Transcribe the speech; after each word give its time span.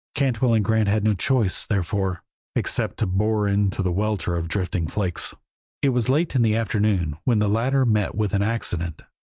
Cantwell 0.15 0.55
and 0.55 0.65
Grant 0.65 0.87
had 0.87 1.03
no 1.03 1.13
choice, 1.13 1.63
therefore, 1.63 2.23
except 2.55 2.97
to 2.97 3.05
bore 3.05 3.47
into 3.47 3.83
the 3.83 3.91
welter 3.91 4.35
of 4.35 4.47
drifting 4.47 4.87
flakes. 4.87 5.35
It 5.83 5.89
was 5.89 6.09
late 6.09 6.33
in 6.35 6.41
the 6.41 6.55
afternoon 6.55 7.17
when 7.23 7.37
the 7.37 7.47
latter 7.47 7.85
met 7.85 8.15
with 8.15 8.33
an 8.33 8.41
accident. 8.41 9.03